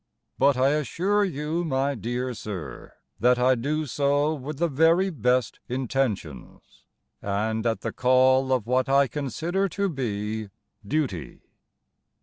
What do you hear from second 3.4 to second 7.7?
do so with the very best intentions, And